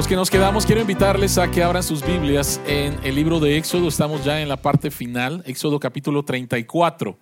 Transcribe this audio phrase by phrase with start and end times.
[0.00, 3.58] Los que nos quedamos, quiero invitarles a que abran sus Biblias en el libro de
[3.58, 3.86] Éxodo.
[3.86, 7.18] Estamos ya en la parte final, Éxodo capítulo 34.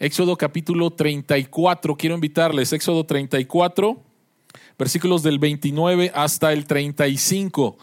[0.00, 4.02] Éxodo capítulo 34, quiero invitarles, Éxodo 34,
[4.76, 7.78] versículos del 29 hasta el 35,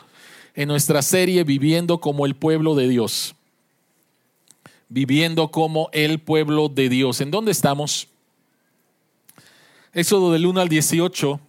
[0.54, 3.36] en nuestra serie Viviendo como el pueblo de Dios.
[4.90, 7.22] Viviendo como el pueblo de Dios.
[7.22, 8.10] ¿En dónde estamos?
[9.94, 11.40] Éxodo del 1 al 18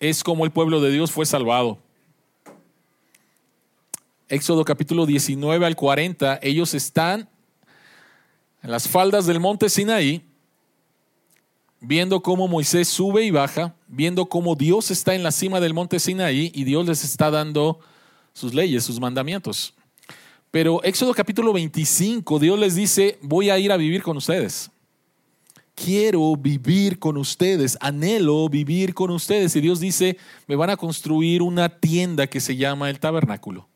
[0.00, 1.83] es como el pueblo de Dios fue salvado.
[4.34, 7.28] Éxodo capítulo 19 al 40, ellos están
[8.64, 10.24] en las faldas del monte Sinaí,
[11.80, 16.00] viendo cómo Moisés sube y baja, viendo cómo Dios está en la cima del monte
[16.00, 17.78] Sinaí y Dios les está dando
[18.32, 19.72] sus leyes, sus mandamientos.
[20.50, 24.68] Pero Éxodo capítulo 25, Dios les dice, voy a ir a vivir con ustedes
[25.76, 29.56] quiero vivir con ustedes, anhelo vivir con ustedes.
[29.56, 33.68] Y Dios dice, me van a construir una tienda que se llama el tabernáculo.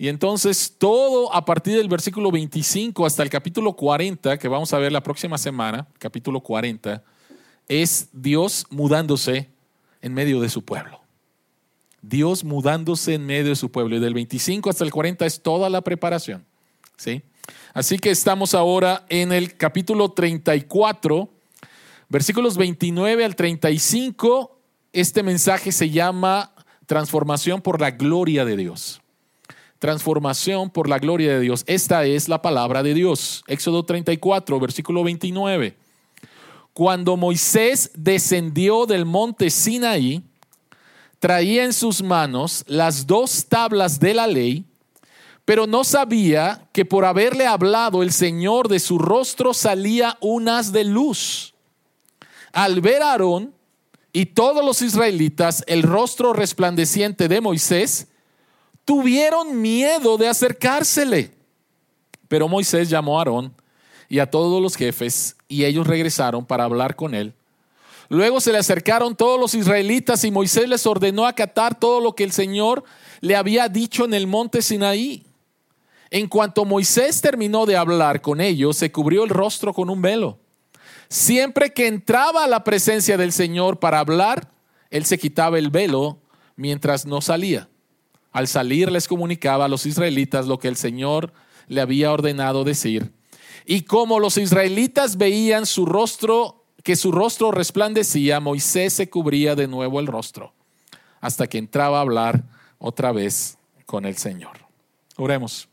[0.00, 4.78] Y entonces todo a partir del versículo 25 hasta el capítulo 40, que vamos a
[4.78, 7.04] ver la próxima semana, capítulo 40,
[7.68, 9.50] es Dios mudándose
[10.00, 11.02] en medio de su pueblo.
[12.00, 13.94] Dios mudándose en medio de su pueblo.
[13.96, 16.46] Y del 25 hasta el 40 es toda la preparación.
[16.96, 17.20] ¿Sí?
[17.74, 21.28] Así que estamos ahora en el capítulo 34,
[22.08, 24.58] versículos 29 al 35.
[24.94, 26.54] Este mensaje se llama
[26.86, 28.99] transformación por la gloria de Dios.
[29.80, 31.64] Transformación por la gloria de Dios.
[31.66, 33.42] Esta es la palabra de Dios.
[33.48, 35.76] Éxodo 34, versículo 29.
[36.72, 40.22] Cuando Moisés descendió del monte Sinaí,
[41.18, 44.64] traía en sus manos las dos tablas de la ley
[45.50, 50.70] pero no sabía que por haberle hablado el Señor de su rostro salía un haz
[50.70, 51.54] de luz.
[52.52, 53.52] Al ver a Aarón
[54.12, 58.06] y todos los israelitas el rostro resplandeciente de Moisés,
[58.84, 61.32] tuvieron miedo de acercársele.
[62.28, 63.54] Pero Moisés llamó a Aarón
[64.08, 67.34] y a todos los jefes, y ellos regresaron para hablar con él.
[68.08, 72.24] Luego se le acercaron todos los israelitas y Moisés les ordenó acatar todo lo que
[72.24, 72.82] el Señor
[73.20, 75.24] le había dicho en el monte Sinaí.
[76.10, 80.38] En cuanto Moisés terminó de hablar con ellos, se cubrió el rostro con un velo.
[81.08, 84.50] Siempre que entraba a la presencia del Señor para hablar,
[84.90, 86.18] él se quitaba el velo
[86.56, 87.68] mientras no salía.
[88.32, 91.32] Al salir les comunicaba a los israelitas lo que el Señor
[91.66, 93.12] le había ordenado decir.
[93.66, 99.68] Y como los israelitas veían su rostro, que su rostro resplandecía, Moisés se cubría de
[99.68, 100.54] nuevo el rostro
[101.20, 102.42] hasta que entraba a hablar
[102.78, 104.58] otra vez con el Señor.
[105.16, 105.68] Oremos.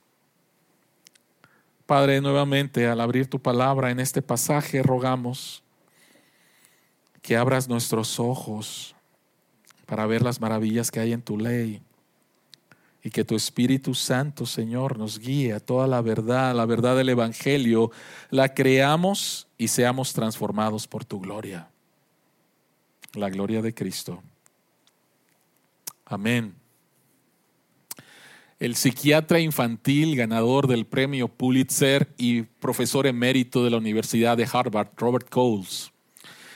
[1.86, 5.64] Padre, nuevamente al abrir tu palabra en este pasaje, rogamos
[7.22, 8.94] que abras nuestros ojos
[9.86, 11.82] para ver las maravillas que hay en tu ley
[13.04, 17.10] y que tu Espíritu Santo, Señor, nos guíe a toda la verdad, la verdad del
[17.10, 17.92] Evangelio,
[18.30, 21.70] la creamos y seamos transformados por tu gloria.
[23.14, 24.22] La gloria de Cristo.
[26.06, 26.56] Amén.
[28.60, 34.90] El psiquiatra infantil ganador del premio Pulitzer y profesor emérito de la Universidad de Harvard,
[34.98, 35.92] Robert Coles,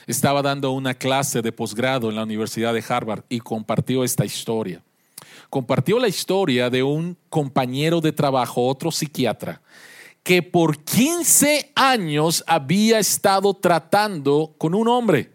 [0.08, 4.82] estaba dando una clase de posgrado en la Universidad de Harvard y compartió esta historia.
[5.52, 9.60] Compartió la historia de un compañero de trabajo, otro psiquiatra,
[10.22, 15.30] que por 15 años había estado tratando con un hombre.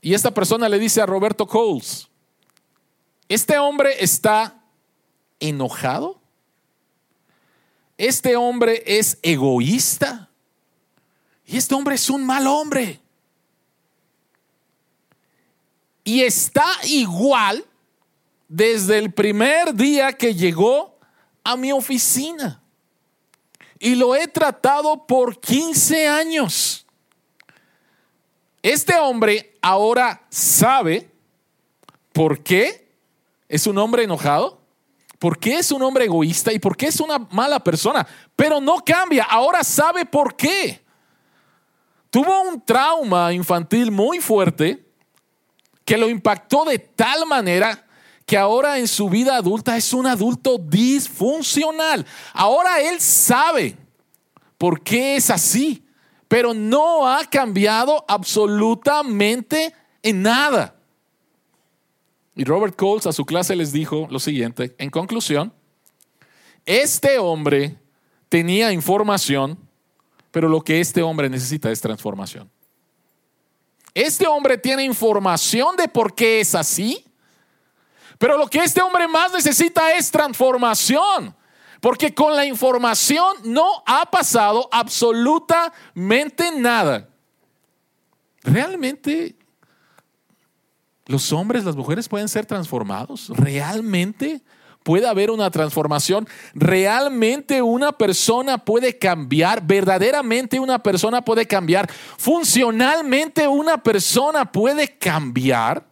[0.00, 2.06] Y esta persona le dice a Roberto Coles,
[3.28, 4.62] este hombre está
[5.40, 6.20] enojado?
[7.98, 10.30] Este hombre es egoísta.
[11.46, 13.00] Y este hombre es un mal hombre.
[16.04, 17.64] Y está igual
[18.48, 20.98] desde el primer día que llegó
[21.44, 22.62] a mi oficina.
[23.78, 26.86] Y lo he tratado por 15 años.
[28.62, 31.10] Este hombre ahora sabe
[32.12, 32.88] por qué
[33.48, 34.66] es un hombre enojado
[35.18, 38.84] por qué es un hombre egoísta y por qué es una mala persona, pero no
[38.84, 40.84] cambia, ahora sabe por qué.
[42.10, 44.84] Tuvo un trauma infantil muy fuerte
[45.84, 47.85] que lo impactó de tal manera
[48.26, 52.04] que ahora en su vida adulta es un adulto disfuncional.
[52.34, 53.76] Ahora él sabe
[54.58, 55.84] por qué es así,
[56.26, 60.74] pero no ha cambiado absolutamente en nada.
[62.34, 65.52] Y Robert Coles a su clase les dijo lo siguiente, en conclusión,
[66.66, 67.78] este hombre
[68.28, 69.56] tenía información,
[70.32, 72.50] pero lo que este hombre necesita es transformación.
[73.94, 77.05] Este hombre tiene información de por qué es así,
[78.18, 81.34] Pero lo que este hombre más necesita es transformación.
[81.80, 87.08] Porque con la información no ha pasado absolutamente nada.
[88.42, 89.36] ¿Realmente
[91.06, 93.28] los hombres, las mujeres pueden ser transformados?
[93.28, 94.42] ¿Realmente
[94.82, 96.28] puede haber una transformación?
[96.54, 99.64] ¿Realmente una persona puede cambiar?
[99.64, 101.90] ¿Verdaderamente una persona puede cambiar?
[102.16, 105.84] ¿Funcionalmente una persona puede cambiar?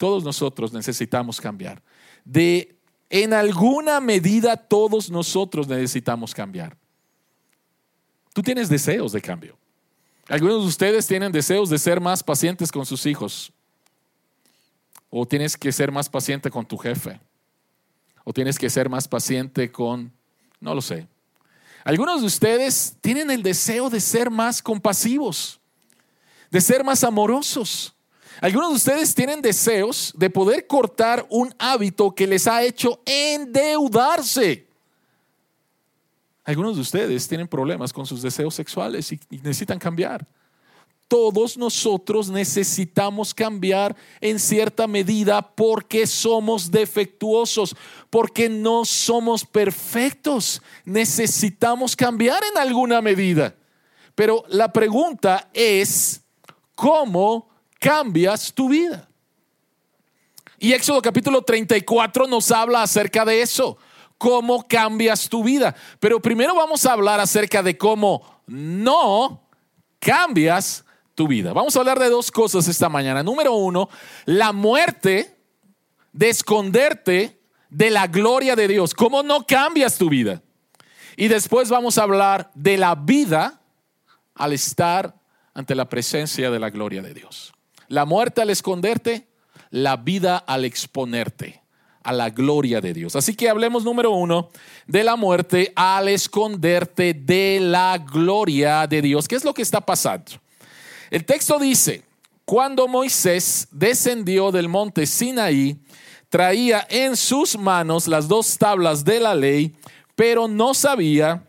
[0.00, 1.82] Todos nosotros necesitamos cambiar.
[2.24, 2.74] De
[3.10, 6.74] en alguna medida todos nosotros necesitamos cambiar.
[8.32, 9.58] Tú tienes deseos de cambio.
[10.26, 13.52] Algunos de ustedes tienen deseos de ser más pacientes con sus hijos.
[15.10, 17.20] O tienes que ser más paciente con tu jefe.
[18.24, 20.10] O tienes que ser más paciente con,
[20.60, 21.06] no lo sé.
[21.84, 25.60] Algunos de ustedes tienen el deseo de ser más compasivos,
[26.50, 27.94] de ser más amorosos.
[28.40, 34.66] Algunos de ustedes tienen deseos de poder cortar un hábito que les ha hecho endeudarse.
[36.42, 40.26] Algunos de ustedes tienen problemas con sus deseos sexuales y, necesitan cambiar.
[41.06, 47.76] Todos nosotros necesitamos cambiar en cierta medida porque somos defectuosos,
[48.08, 50.62] porque no somos perfectos.
[50.86, 53.54] Necesitamos cambiar en alguna medida.
[54.14, 56.22] Pero la pregunta es,
[56.74, 57.49] ¿cómo
[57.80, 59.08] cambias tu vida.
[60.58, 63.78] Y Éxodo capítulo 34 nos habla acerca de eso,
[64.18, 65.74] cómo cambias tu vida.
[65.98, 69.48] Pero primero vamos a hablar acerca de cómo no
[69.98, 70.84] cambias
[71.14, 71.54] tu vida.
[71.54, 73.22] Vamos a hablar de dos cosas esta mañana.
[73.22, 73.88] Número uno,
[74.26, 75.34] la muerte
[76.12, 77.40] de esconderte
[77.70, 78.92] de la gloria de Dios.
[78.92, 80.42] ¿Cómo no cambias tu vida?
[81.16, 83.62] Y después vamos a hablar de la vida
[84.34, 85.14] al estar
[85.54, 87.52] ante la presencia de la gloria de Dios.
[87.90, 89.26] La muerte al esconderte,
[89.70, 91.60] la vida al exponerte
[92.04, 93.16] a la gloria de Dios.
[93.16, 94.50] Así que hablemos número uno
[94.86, 99.26] de la muerte al esconderte de la gloria de Dios.
[99.26, 100.30] ¿Qué es lo que está pasando?
[101.10, 102.04] El texto dice,
[102.44, 105.76] cuando Moisés descendió del monte Sinaí,
[106.28, 109.74] traía en sus manos las dos tablas de la ley,
[110.14, 111.42] pero no sabía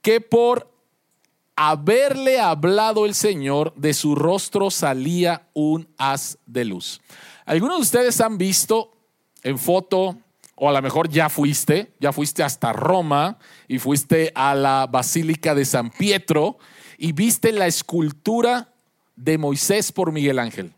[0.00, 0.70] que por
[1.60, 7.00] haberle hablado el Señor, de su rostro salía un haz de luz.
[7.46, 8.92] Algunos de ustedes han visto
[9.42, 10.18] en foto,
[10.54, 15.56] o a lo mejor ya fuiste, ya fuiste hasta Roma y fuiste a la Basílica
[15.56, 16.58] de San Pietro
[16.96, 18.72] y viste la escultura
[19.16, 20.72] de Moisés por Miguel Ángel.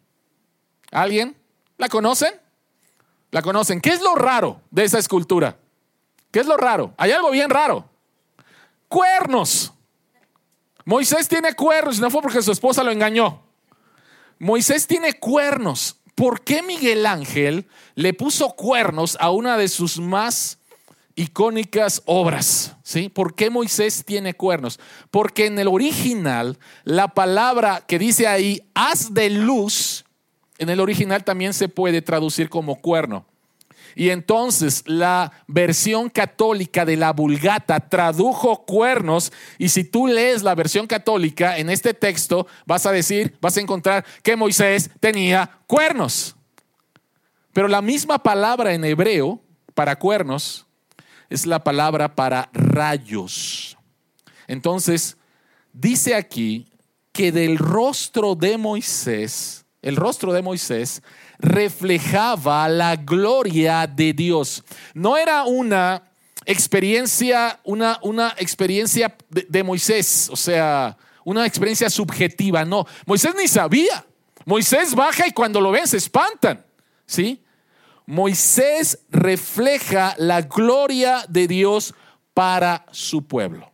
[0.93, 1.37] ¿Alguien?
[1.77, 2.33] ¿La conocen?
[3.31, 3.83] ¿La conocen?
[3.83, 5.59] ¿Qué es lo raro de esa escultura?
[6.31, 6.95] ¿Qué es lo raro?
[6.97, 7.87] Hay algo bien raro.
[8.89, 9.75] Cuernos.
[10.91, 13.41] Moisés tiene cuernos y no fue porque su esposa lo engañó.
[14.41, 15.99] Moisés tiene cuernos.
[16.17, 20.59] ¿Por qué Miguel Ángel le puso cuernos a una de sus más
[21.15, 22.75] icónicas obras?
[22.83, 23.09] ¿Sí?
[23.09, 24.81] ¿Por qué Moisés tiene cuernos?
[25.13, 30.05] Porque en el original la palabra que dice ahí haz de luz
[30.59, 33.27] en el original también se puede traducir como cuerno.
[33.95, 40.55] Y entonces la versión católica de la Vulgata tradujo cuernos y si tú lees la
[40.55, 46.37] versión católica en este texto vas a decir, vas a encontrar que Moisés tenía cuernos.
[47.53, 49.41] Pero la misma palabra en hebreo
[49.75, 50.67] para cuernos
[51.29, 53.77] es la palabra para rayos.
[54.47, 55.17] Entonces,
[55.73, 56.69] dice aquí
[57.13, 61.03] que del rostro de Moisés, el rostro de Moisés
[61.41, 64.63] reflejaba la gloria de Dios.
[64.95, 66.03] No era una
[66.45, 72.87] experiencia, una, una experiencia de, Moisés, o sea, una experiencia subjetiva, no.
[73.07, 74.05] Moisés ni sabía.
[74.45, 76.65] Moisés baja y cuando lo ven se espantan,
[77.07, 77.43] ¿sí?
[78.07, 81.95] Moisés refleja la gloria de Dios
[82.35, 83.71] para su pueblo,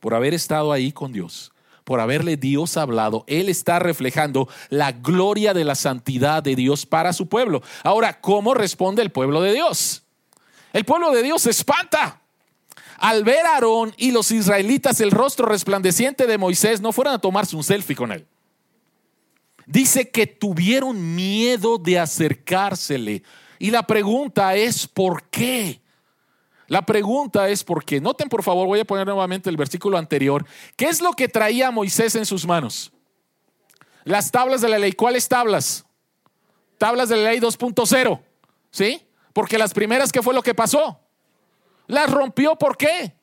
[0.00, 1.52] por haber estado ahí con Dios
[1.90, 7.12] por haberle Dios hablado, Él está reflejando la gloria de la santidad de Dios para
[7.12, 7.64] su pueblo.
[7.82, 10.04] Ahora, ¿cómo responde el pueblo de Dios?
[10.72, 12.20] El pueblo de Dios se espanta.
[12.98, 17.18] Al ver a Aarón y los israelitas el rostro resplandeciente de Moisés, no fueron a
[17.18, 18.24] tomarse un selfie con él.
[19.66, 23.24] Dice que tuvieron miedo de acercársele.
[23.58, 25.80] Y la pregunta es, ¿por qué?
[26.70, 28.00] La pregunta es por qué.
[28.00, 30.46] Noten por favor, voy a poner nuevamente el versículo anterior.
[30.76, 32.92] ¿Qué es lo que traía Moisés en sus manos?
[34.04, 34.92] Las tablas de la ley.
[34.92, 35.84] ¿Cuáles tablas?
[36.78, 38.20] Tablas de la ley 2.0.
[38.70, 39.04] ¿Sí?
[39.32, 41.00] Porque las primeras, ¿qué fue lo que pasó?
[41.88, 42.54] Las rompió.
[42.54, 43.16] ¿Por qué?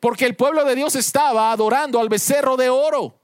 [0.00, 3.20] Porque el pueblo de Dios estaba adorando al becerro de oro.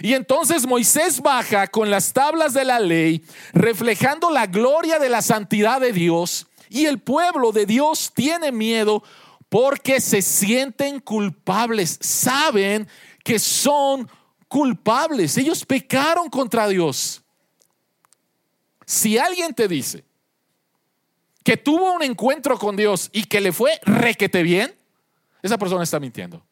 [0.00, 5.22] Y entonces Moisés baja con las tablas de la ley, reflejando la gloria de la
[5.22, 6.48] santidad de Dios.
[6.74, 9.04] Y el pueblo de Dios tiene miedo
[9.48, 12.88] porque se sienten culpables, saben
[13.22, 14.10] que son
[14.48, 17.22] culpables, ellos pecaron contra Dios.
[18.84, 20.04] Si alguien te dice
[21.44, 24.74] que tuvo un encuentro con Dios y que le fue requete bien,
[25.42, 26.44] esa persona está mintiendo.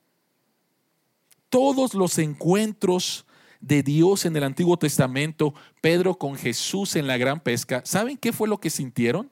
[1.48, 3.26] Todos los encuentros
[3.58, 8.32] de Dios en el Antiguo Testamento, Pedro con Jesús en la gran pesca, ¿saben qué
[8.32, 9.31] fue lo que sintieron?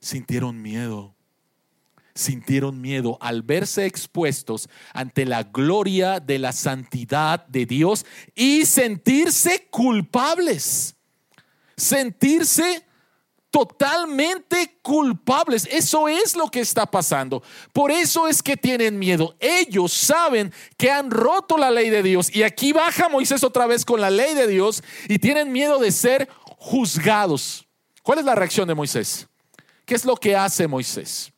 [0.00, 1.14] Sintieron miedo.
[2.14, 9.68] Sintieron miedo al verse expuestos ante la gloria de la santidad de Dios y sentirse
[9.70, 10.96] culpables.
[11.76, 12.84] Sentirse
[13.50, 15.66] totalmente culpables.
[15.70, 17.42] Eso es lo que está pasando.
[17.72, 19.36] Por eso es que tienen miedo.
[19.40, 22.34] Ellos saben que han roto la ley de Dios.
[22.34, 25.92] Y aquí baja Moisés otra vez con la ley de Dios y tienen miedo de
[25.92, 27.66] ser juzgados.
[28.02, 29.28] ¿Cuál es la reacción de Moisés?
[29.88, 31.32] ¿Qué es lo que hace Moisés?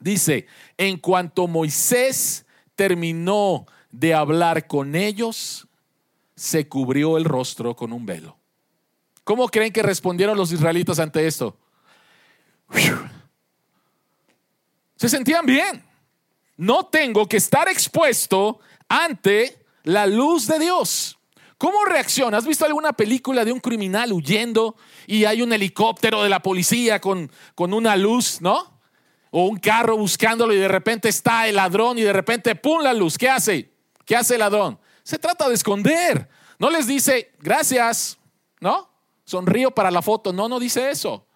[0.00, 2.44] Dice, en cuanto Moisés
[2.74, 5.68] terminó de hablar con ellos,
[6.34, 8.36] se cubrió el rostro con un velo.
[9.22, 11.56] ¿Cómo creen que respondieron los israelitas ante esto?
[14.96, 15.84] Se sentían bien.
[16.56, 18.58] No tengo que estar expuesto
[18.88, 21.17] ante la luz de Dios.
[21.58, 22.38] ¿Cómo reacciona?
[22.38, 27.00] ¿Has visto alguna película de un criminal huyendo y hay un helicóptero de la policía
[27.00, 28.80] con, con una luz, ¿no?
[29.30, 32.80] O un carro buscándolo y de repente está el ladrón y de repente ¡pum!
[32.82, 33.18] la luz.
[33.18, 33.72] ¿Qué hace?
[34.06, 34.78] ¿Qué hace el ladrón?
[35.02, 36.28] Se trata de esconder.
[36.58, 38.18] No les dice gracias,
[38.60, 38.88] ¿no?
[39.28, 40.32] sonrío para la foto.
[40.32, 41.26] No, no dice eso.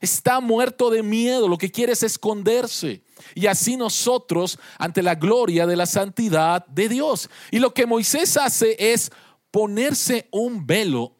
[0.00, 3.02] Está muerto de miedo, lo que quiere es esconderse.
[3.34, 7.28] Y así nosotros ante la gloria de la santidad de Dios.
[7.50, 9.10] Y lo que Moisés hace es
[9.50, 11.16] ponerse un velo.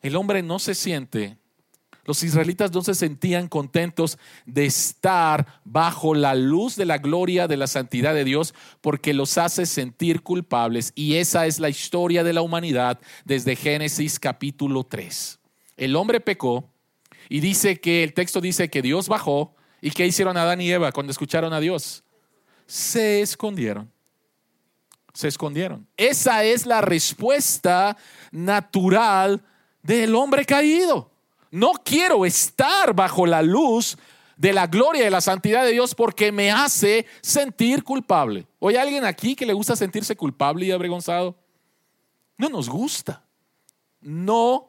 [0.00, 1.38] El hombre no se siente
[2.04, 7.56] los israelitas no se sentían contentos de estar bajo la luz de la gloria de
[7.56, 10.92] la santidad de Dios porque los hace sentir culpables.
[10.94, 15.38] Y esa es la historia de la humanidad desde Génesis capítulo 3.
[15.76, 16.70] El hombre pecó
[17.30, 19.54] y dice que el texto dice que Dios bajó.
[19.80, 22.04] ¿Y qué hicieron Adán y Eva cuando escucharon a Dios?
[22.66, 23.93] Se escondieron.
[25.14, 25.86] Se escondieron.
[25.96, 27.96] Esa es la respuesta
[28.32, 29.42] natural
[29.82, 31.10] del hombre caído.
[31.50, 33.96] No quiero estar bajo la luz
[34.36, 38.46] de la gloria y de la santidad de Dios porque me hace sentir culpable.
[38.60, 41.36] ¿Hay alguien aquí que le gusta sentirse culpable y avergonzado?
[42.36, 43.22] No nos gusta.
[44.00, 44.68] No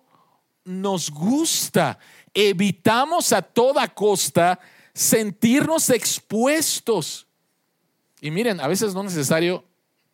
[0.63, 1.97] nos gusta.
[2.33, 4.59] Evitamos a toda costa
[4.93, 7.25] sentirnos expuestos.
[8.21, 9.63] Y miren, a veces no es necesario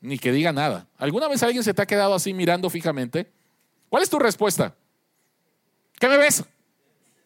[0.02, 0.88] ni que diga nada.
[0.98, 3.32] ¿Alguna vez alguien se te ha quedado así mirando fijamente?
[3.90, 4.76] ¿Cuál es tu respuesta?
[6.00, 6.44] ¿Qué me ves?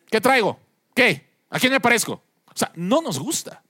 [0.09, 0.59] ¿Qué traigo?
[0.93, 1.25] ¿Qué?
[1.49, 2.21] ¿A quién me parezco?
[2.47, 3.63] O sea, no nos gusta.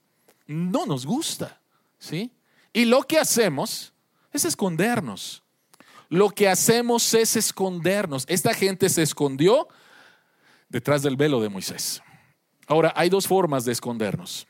[0.46, 1.60] No nos gusta.
[1.98, 2.32] ¿Sí?
[2.72, 3.92] Y lo que hacemos
[4.32, 5.42] es escondernos.
[6.08, 8.24] Lo que hacemos es escondernos.
[8.28, 9.68] Esta gente se escondió
[10.68, 12.02] detrás del velo de Moisés.
[12.66, 14.46] Ahora, hay dos formas de escondernos.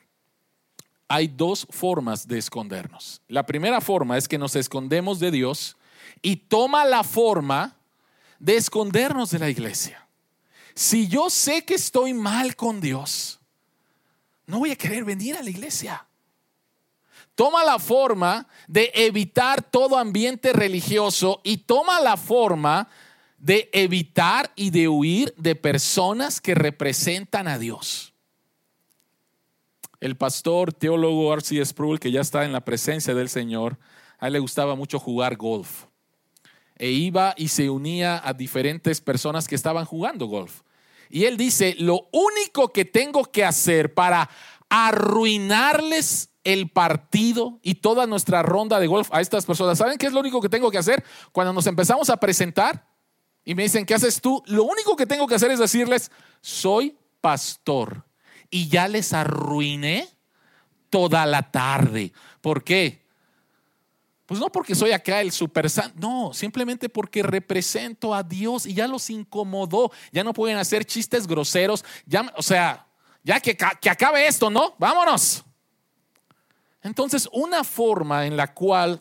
[1.09, 3.21] Hay dos formas de escondernos.
[3.29, 5.77] La primera forma es que nos escondemos de Dios
[6.23, 7.77] y toma la forma
[8.39, 10.07] de escondernos de la iglesia.
[10.75, 13.41] Si yo sé que estoy mal con Dios,
[14.47, 16.07] no voy a querer venir a la iglesia.
[17.35, 22.89] Toma la forma de evitar todo ambiente religioso y toma la forma
[23.39, 28.15] de evitar y de huir de personas que representan a Dios.
[30.01, 31.65] El pastor teólogo R.C.
[31.65, 33.79] Sproul, que ya está en la presencia del Señor,
[34.19, 35.85] a él le gustaba mucho jugar golf.
[36.77, 40.63] E iba y se unía a diferentes personas que estaban jugando golf.
[41.09, 44.29] Y él dice, lo único que tengo que hacer para
[44.69, 50.13] arruinarles el partido y toda nuestra ronda de golf a estas personas, ¿saben qué es
[50.13, 51.03] lo único que tengo que hacer?
[51.33, 52.87] Cuando nos empezamos a presentar
[53.45, 54.43] y me dicen, ¿qué haces tú?
[54.47, 56.11] Lo único que tengo que hacer es decirles,
[56.41, 58.06] soy pastor.
[58.51, 60.09] Y ya les arruiné
[60.91, 62.13] toda la tarde.
[62.41, 63.07] ¿Por qué?
[64.27, 68.75] Pues no porque soy acá el super santo, no, simplemente porque represento a Dios y
[68.75, 72.89] ya los incomodó, ya no pueden hacer chistes groseros, ya, o sea,
[73.23, 74.75] ya que, que acabe esto, ¿no?
[74.79, 75.45] Vámonos.
[76.83, 79.01] Entonces, una forma en la cual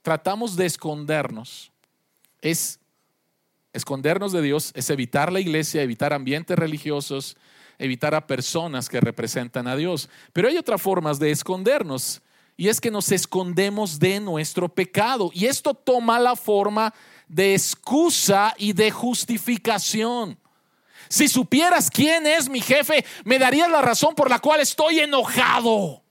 [0.00, 1.70] tratamos de escondernos
[2.40, 2.80] es
[3.72, 7.36] escondernos de Dios, es evitar la iglesia, evitar ambientes religiosos,
[7.78, 10.08] evitar a personas que representan a Dios.
[10.32, 12.22] Pero hay otras formas de escondernos
[12.56, 15.30] Y es que nos escondemos de nuestro pecado.
[15.32, 16.92] Y esto toma la forma
[17.26, 20.38] de excusa y de justificación.
[21.08, 26.02] Si supieras quién es mi jefe, me darías la razón por la cual estoy enojado.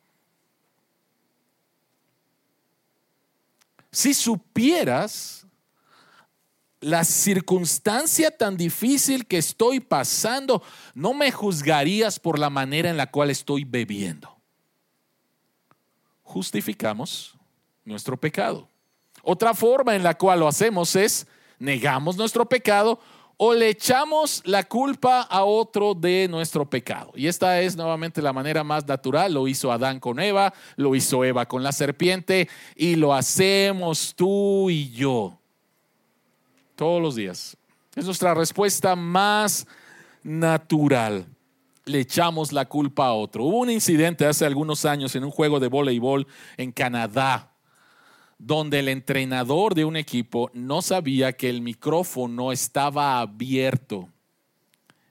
[3.91, 5.40] Si supieras
[6.81, 10.63] la circunstancia tan difícil que estoy pasando,
[10.95, 14.35] no me juzgarías por la manera en la cual estoy bebiendo.
[16.23, 17.37] Justificamos
[17.85, 18.67] nuestro pecado.
[19.21, 21.27] Otra forma en la cual lo hacemos es
[21.59, 22.99] negamos nuestro pecado
[23.37, 27.11] o le echamos la culpa a otro de nuestro pecado.
[27.15, 29.33] Y esta es nuevamente la manera más natural.
[29.33, 34.71] Lo hizo Adán con Eva, lo hizo Eva con la serpiente y lo hacemos tú
[34.71, 35.40] y yo
[36.75, 37.57] todos los días.
[37.95, 39.67] Es nuestra respuesta más
[40.23, 41.25] natural.
[41.85, 43.43] Le echamos la culpa a otro.
[43.45, 47.51] Hubo un incidente hace algunos años en un juego de voleibol en Canadá
[48.43, 54.09] donde el entrenador de un equipo no sabía que el micrófono estaba abierto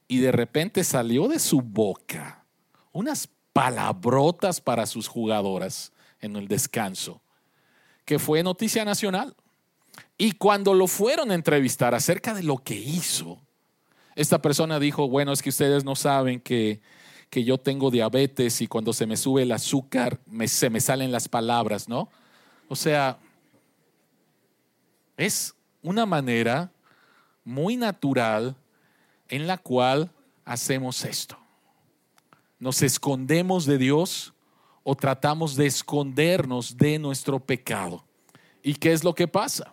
[0.08, 2.44] y de repente salió de su boca
[2.90, 7.22] unas palabrotas para sus jugadoras en el descanso,
[8.04, 9.36] que fue noticia nacional.
[10.20, 13.40] Y cuando lo fueron a entrevistar acerca de lo que hizo,
[14.14, 16.82] esta persona dijo, bueno, es que ustedes no saben que,
[17.30, 21.26] que yo tengo diabetes y cuando se me sube el azúcar se me salen las
[21.26, 22.10] palabras, ¿no?
[22.68, 23.18] O sea,
[25.16, 26.70] es una manera
[27.42, 28.56] muy natural
[29.26, 30.12] en la cual
[30.44, 31.38] hacemos esto.
[32.58, 34.34] Nos escondemos de Dios
[34.82, 38.04] o tratamos de escondernos de nuestro pecado.
[38.62, 39.72] ¿Y qué es lo que pasa?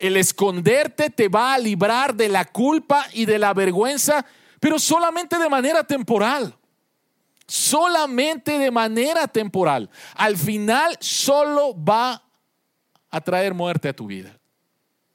[0.00, 4.26] El esconderte te va a librar de la culpa y de la vergüenza,
[4.58, 6.56] pero solamente de manera temporal
[7.50, 9.90] solamente de manera temporal.
[10.14, 12.22] Al final solo va
[13.10, 14.38] a traer muerte a tu vida.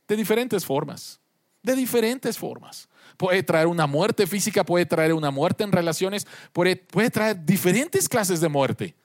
[0.07, 1.19] De diferentes formas.
[1.63, 2.89] De diferentes formas.
[3.15, 8.09] Puede traer una muerte física, puede traer una muerte en relaciones, puede, puede traer diferentes
[8.09, 8.95] clases de muerte.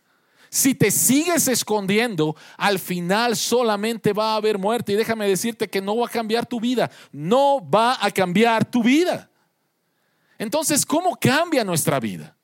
[0.51, 4.93] Si te sigues escondiendo, al final solamente va a haber muerte.
[4.93, 6.91] Y déjame decirte que no va a cambiar tu vida.
[7.13, 9.31] No va a cambiar tu vida.
[10.39, 12.37] Entonces, ¿cómo cambia nuestra vida?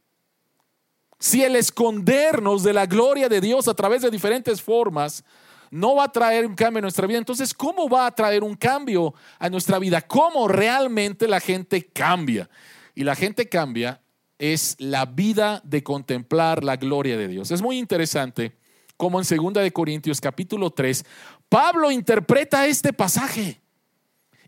[1.19, 5.25] Si el escondernos de la gloria de Dios a través de diferentes formas
[5.71, 8.55] no va a traer un cambio en nuestra vida, entonces ¿cómo va a traer un
[8.55, 10.01] cambio a nuestra vida?
[10.01, 12.49] ¿Cómo realmente la gente cambia?
[12.95, 14.01] Y la gente cambia
[14.39, 17.51] es la vida de contemplar la gloria de Dios.
[17.51, 18.57] Es muy interesante
[18.97, 21.05] como en 2 de Corintios capítulo 3
[21.49, 23.61] Pablo interpreta este pasaje.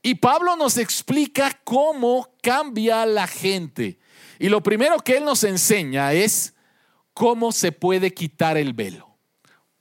[0.03, 3.99] Y Pablo nos explica cómo cambia la gente.
[4.39, 6.55] Y lo primero que él nos enseña es
[7.13, 9.17] cómo se puede quitar el velo.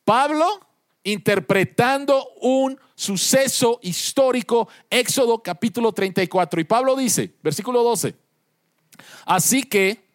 [0.04, 0.46] Pablo
[1.04, 6.60] interpretando un suceso histórico, Éxodo capítulo 34.
[6.60, 8.16] Y Pablo dice, versículo 12,
[9.26, 10.08] así que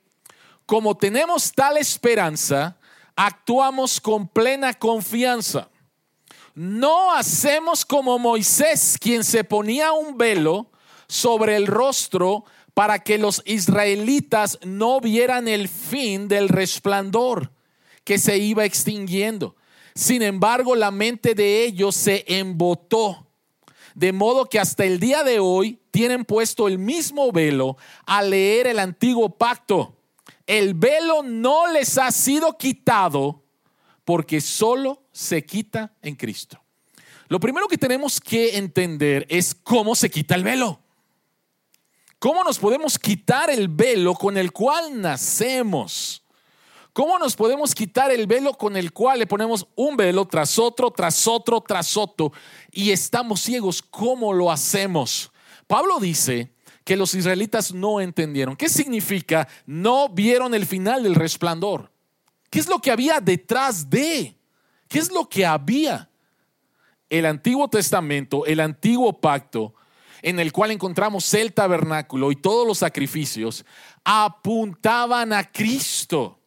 [0.66, 2.78] como tenemos tal esperanza,
[3.14, 5.68] actuamos con plena confianza.
[6.54, 10.70] No hacemos como Moisés, quien se ponía un velo
[11.08, 17.52] sobre el rostro para que los israelitas no vieran el fin del resplandor
[18.04, 19.56] que se iba extinguiendo.
[19.94, 23.26] Sin embargo, la mente de ellos se embotó,
[23.94, 27.76] de modo que hasta el día de hoy tienen puesto el mismo velo
[28.06, 29.96] al leer el antiguo pacto.
[30.46, 33.44] El velo no les ha sido quitado
[34.04, 36.60] porque solo se quita en Cristo.
[37.28, 40.80] Lo primero que tenemos que entender es cómo se quita el velo.
[42.18, 46.22] ¿Cómo nos podemos quitar el velo con el cual nacemos?
[46.92, 50.90] ¿Cómo nos podemos quitar el velo con el cual le ponemos un velo tras otro,
[50.90, 52.32] tras otro, tras otro
[52.70, 53.82] y estamos ciegos?
[53.82, 55.31] ¿Cómo lo hacemos?
[55.72, 56.52] Pablo dice
[56.84, 58.56] que los israelitas no entendieron.
[58.56, 59.48] ¿Qué significa?
[59.64, 61.90] No vieron el final del resplandor.
[62.50, 64.36] ¿Qué es lo que había detrás de?
[64.86, 66.10] ¿Qué es lo que había?
[67.08, 69.72] El Antiguo Testamento, el Antiguo Pacto,
[70.20, 73.64] en el cual encontramos el tabernáculo y todos los sacrificios,
[74.04, 76.38] apuntaban a Cristo.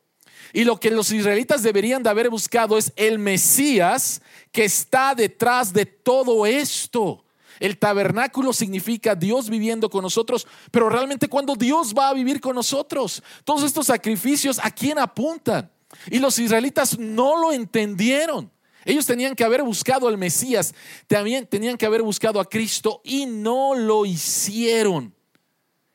[0.53, 5.73] Y lo que los israelitas deberían de haber buscado es el Mesías que está detrás
[5.73, 7.24] de todo esto.
[7.59, 12.55] El tabernáculo significa Dios viviendo con nosotros, pero realmente cuando Dios va a vivir con
[12.55, 15.71] nosotros, todos estos sacrificios, ¿a quién apuntan?
[16.09, 18.51] Y los israelitas no lo entendieron.
[18.83, 20.75] Ellos tenían que haber buscado al Mesías,
[21.07, 25.13] también tenían que haber buscado a Cristo y no lo hicieron.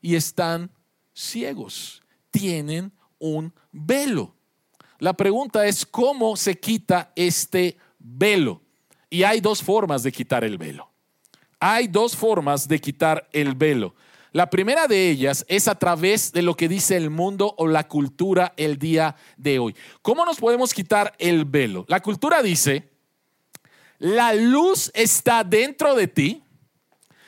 [0.00, 0.70] Y están
[1.14, 4.34] ciegos, tienen un velo.
[4.98, 8.60] La pregunta es cómo se quita este velo.
[9.08, 10.89] Y hay dos formas de quitar el velo.
[11.60, 13.94] Hay dos formas de quitar el velo.
[14.32, 17.88] La primera de ellas es a través de lo que dice el mundo o la
[17.88, 19.74] cultura el día de hoy.
[20.02, 21.84] ¿Cómo nos podemos quitar el velo?
[21.88, 22.90] La cultura dice,
[23.98, 26.44] la luz está dentro de ti,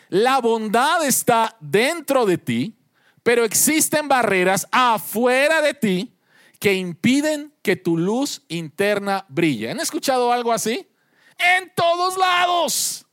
[0.08, 2.78] la bondad está dentro de ti,
[3.24, 6.14] pero existen barreras afuera de ti
[6.60, 9.70] que impiden que tu luz interna brille.
[9.70, 10.88] ¿Han escuchado algo así?
[11.36, 13.04] En todos lados.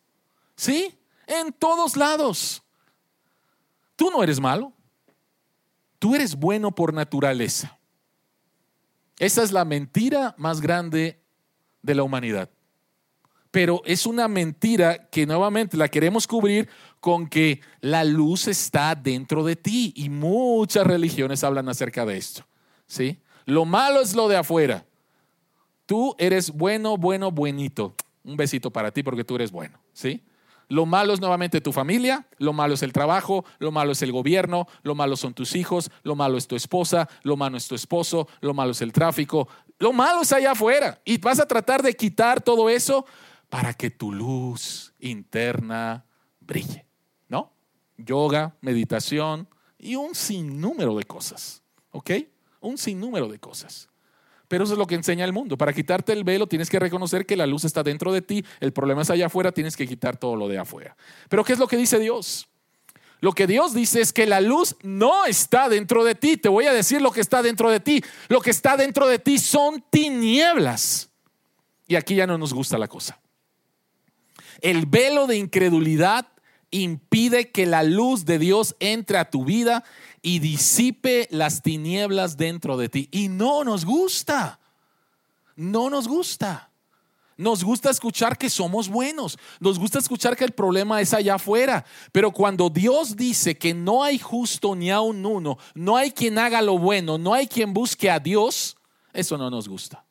[0.56, 0.99] ¿Sí?
[1.30, 2.64] En todos lados.
[3.96, 4.74] Tú no eres malo.
[6.00, 7.78] Tú eres bueno por naturaleza.
[9.20, 11.22] Esa es la mentira más grande
[11.84, 12.50] de la humanidad.
[13.52, 16.68] Pero es una mentira que nuevamente la queremos cubrir
[17.00, 22.46] con que la luz está dentro de ti y muchas religiones hablan acerca de esto.
[22.88, 23.20] ¿Sí?
[23.46, 24.86] Lo malo es lo de afuera.
[25.86, 27.96] Tú eres bueno, bueno, buenito.
[28.24, 30.24] Un besito para ti porque tú eres bueno, ¿sí?
[30.70, 34.12] Lo malo es nuevamente tu familia, lo malo es el trabajo, lo malo es el
[34.12, 37.74] gobierno, lo malo son tus hijos, lo malo es tu esposa, lo malo es tu
[37.74, 39.48] esposo, lo malo es el tráfico,
[39.80, 41.02] lo malo es allá afuera.
[41.04, 43.06] Y vas a tratar de quitar todo eso
[43.50, 46.06] para que tu luz interna
[46.40, 46.86] brille,
[47.28, 47.52] ¿no?
[47.98, 52.12] Yoga, meditación y un sinnúmero de cosas, ¿ok?
[52.60, 53.90] Un sinnúmero de cosas.
[54.50, 55.58] Pero eso es lo que enseña el mundo.
[55.58, 58.74] Para quitarte el velo tienes que reconocer que la luz está dentro de ti, el
[58.74, 60.98] problema es allá afuera, tienes que quitar todo lo de afuera.
[61.30, 62.50] Pero ¿qué es lo que dice Dios?
[63.22, 66.36] Lo que Dios dice es que la luz no está dentro de ti.
[66.36, 68.04] Te voy a decir lo que está dentro de ti.
[68.28, 71.10] Lo que está dentro de ti son tinieblas.
[71.88, 73.20] Y aquí ya no nos gusta la cosa.
[74.62, 76.28] El velo de incredulidad
[76.72, 79.84] impide que la luz de Dios entre a tu vida
[80.22, 83.10] y disipe las tinieblas dentro de ti.
[83.12, 84.60] Y no nos gusta,
[85.56, 86.70] no nos gusta.
[87.38, 91.86] Nos gusta escuchar que somos buenos, nos gusta escuchar que el problema es allá afuera,
[92.12, 96.38] pero cuando Dios dice que no hay justo ni a un uno, no hay quien
[96.38, 98.76] haga lo bueno, no hay quien busque a Dios,
[99.14, 100.04] eso no nos gusta.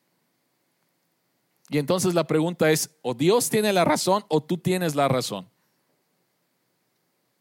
[1.69, 5.47] Y entonces la pregunta es, o Dios tiene la razón o tú tienes la razón.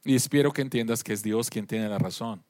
[0.04, 2.44] Y espero que entiendas que es Dios quien tiene la razón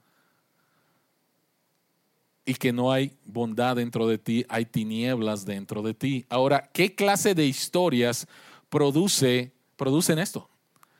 [2.49, 6.25] y que no hay bondad dentro de ti, hay tinieblas dentro de ti.
[6.31, 8.27] Ahora, ¿qué clase de historias
[8.71, 10.49] produce, producen esto?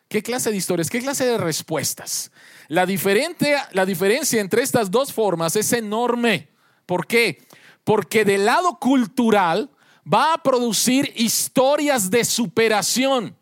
[0.09, 0.91] ¿Qué clase de historias?
[0.91, 2.31] ¿Qué clase de respuestas?
[2.69, 6.49] La, diferente, la diferencia entre estas dos formas es enorme.
[6.85, 7.43] ¿Por qué?
[7.83, 9.71] Porque del lado cultural
[10.05, 13.35] va a producir historias de superación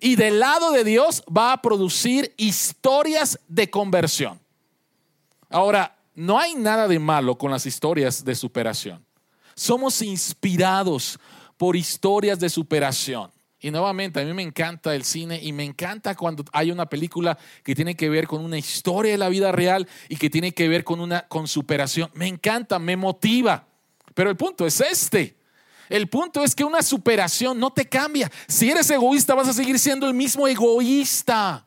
[0.00, 4.38] y del lado de Dios va a producir historias de conversión.
[5.50, 9.04] Ahora, no hay nada de malo con las historias de superación.
[9.54, 11.18] Somos inspirados
[11.56, 13.30] por historias de superación.
[13.60, 17.38] Y nuevamente, a mí me encanta el cine y me encanta cuando hay una película
[17.62, 20.68] que tiene que ver con una historia de la vida real y que tiene que
[20.68, 22.10] ver con una con superación.
[22.12, 23.66] Me encanta, me motiva.
[24.12, 25.38] Pero el punto es este.
[25.88, 28.30] El punto es que una superación no te cambia.
[28.48, 31.63] Si eres egoísta, vas a seguir siendo el mismo egoísta.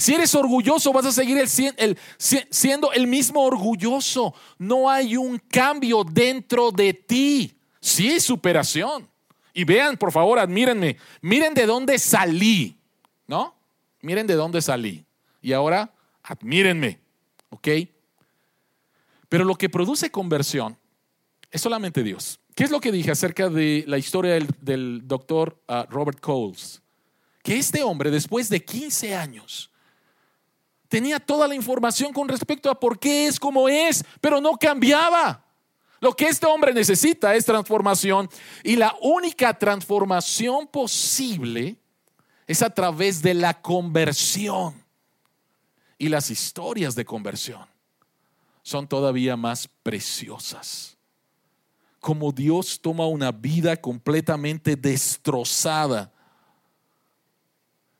[0.00, 1.36] Si eres orgulloso, vas a seguir
[1.76, 4.34] el, siendo el mismo orgulloso.
[4.56, 7.54] No hay un cambio dentro de ti.
[7.82, 9.06] Sí superación.
[9.52, 10.96] Y vean, por favor, admírenme.
[11.20, 12.78] Miren de dónde salí.
[13.26, 13.54] ¿No?
[14.00, 15.04] Miren de dónde salí.
[15.42, 16.98] Y ahora, admírenme.
[17.50, 17.68] ¿Ok?
[19.28, 20.78] Pero lo que produce conversión
[21.50, 22.40] es solamente Dios.
[22.54, 26.80] ¿Qué es lo que dije acerca de la historia del, doctor ah, Robert Coles?
[27.42, 29.69] Que este hombre, después de 15 años,
[30.90, 35.46] tenía toda la información con respecto a por qué es como es, pero no cambiaba.
[36.00, 38.28] Lo que este hombre necesita es transformación
[38.64, 41.76] y la única transformación posible
[42.46, 44.74] es a través de la conversión.
[45.96, 47.66] Y las historias de conversión
[48.62, 50.96] son todavía más preciosas.
[52.00, 56.10] Como Dios toma una vida completamente destrozada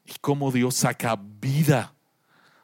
[0.05, 1.94] y como Dios saca vida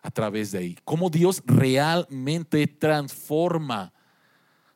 [0.06, 0.78] a través de ahí.
[0.84, 3.92] Cómo Dios realmente transforma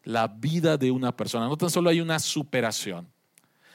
[0.02, 1.46] la vida de una persona.
[1.46, 3.08] No tan solo hay una superación,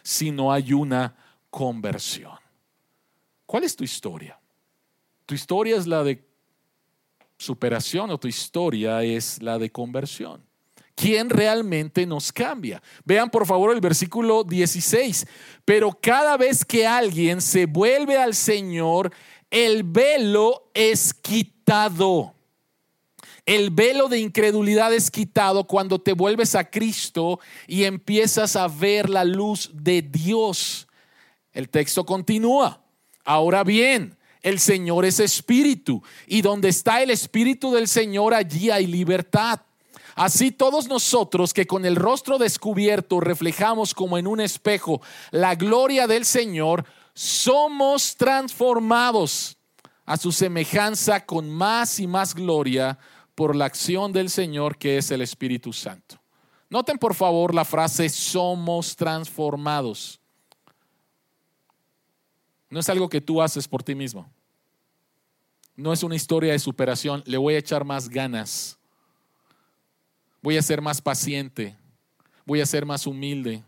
[0.03, 1.15] sino hay una
[1.49, 2.37] conversión.
[3.45, 4.37] ¿Cuál es tu historia?
[5.25, 6.27] ¿Tu historia es la de
[7.37, 10.43] superación o tu historia es la de conversión?
[10.93, 12.83] ¿Quién realmente nos cambia?
[13.05, 15.25] Vean por favor el versículo 16.
[15.63, 19.11] Pero cada vez que alguien se vuelve al Señor,
[19.55, 22.33] el velo es quitado.
[23.45, 29.09] El velo de incredulidad es quitado cuando te vuelves a Cristo y empiezas a ver
[29.09, 30.89] la luz de Dios.
[31.53, 32.81] El texto continúa.
[33.23, 38.87] Ahora bien, el Señor es espíritu y donde está el espíritu del Señor allí hay
[38.87, 39.61] libertad.
[40.15, 46.07] Así todos nosotros que con el rostro descubierto reflejamos como en un espejo la gloria
[46.07, 46.85] del Señor,
[47.15, 49.57] somos transformados
[50.05, 52.99] a su semejanza con más y más gloria
[53.33, 56.19] por la acción del Señor que es el Espíritu Santo.
[56.69, 60.19] Noten por favor la frase somos transformados.
[62.69, 64.29] No es algo que tú haces por ti mismo.
[65.77, 67.23] No es una historia de superación.
[67.25, 68.77] Le voy a echar más ganas.
[70.41, 71.77] Voy a ser más paciente.
[72.45, 73.63] Voy a ser más humilde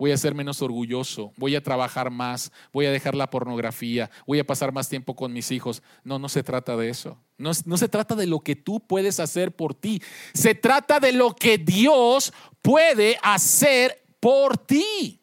[0.00, 4.38] voy a ser menos orgulloso, voy a trabajar más, voy a dejar la pornografía, voy
[4.38, 5.82] a pasar más tiempo con mis hijos.
[6.04, 7.18] No, no se trata de eso.
[7.36, 10.02] No, no, se trata de lo que tú puedes hacer por ti.
[10.32, 12.32] Se trata de lo que Dios
[12.62, 15.20] puede hacer por ti.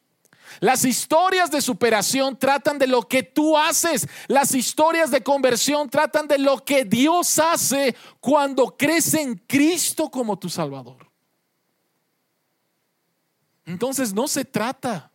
[0.59, 4.07] Las historias de superación tratan de lo que tú haces.
[4.27, 10.37] Las historias de conversión tratan de lo que Dios hace cuando crees en Cristo como
[10.37, 11.06] tu Salvador.
[13.67, 15.11] Entonces no se trata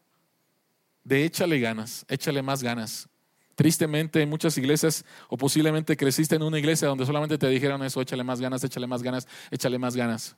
[1.02, 3.08] de échale ganas, échale más ganas.
[3.54, 8.02] Tristemente en muchas iglesias o posiblemente creciste en una iglesia donde solamente te dijeron eso,
[8.02, 10.36] échale más ganas, échale más ganas, échale más ganas.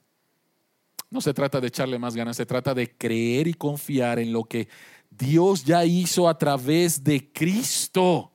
[1.11, 4.44] No se trata de echarle más ganas, se trata de creer y confiar en lo
[4.44, 4.68] que
[5.11, 8.31] Dios ya hizo a través de Cristo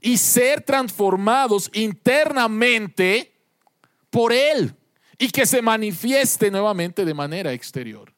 [0.00, 3.34] y ser transformados internamente
[4.10, 4.76] por Él
[5.18, 8.15] y que se manifieste nuevamente de manera exterior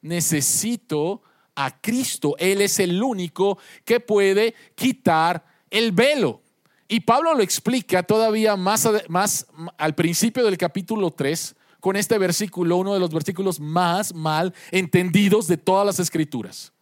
[0.00, 1.22] necesito
[1.54, 2.36] a Cristo.
[2.38, 6.42] Él es el único que puede quitar el velo.
[6.88, 12.76] Y Pablo lo explica todavía más, más al principio del capítulo 3 con este versículo,
[12.76, 16.72] uno de los versículos más mal entendidos de todas las escrituras.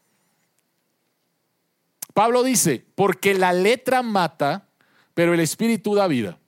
[2.14, 4.68] Pablo dice, porque la letra mata,
[5.12, 6.38] pero el espíritu da vida.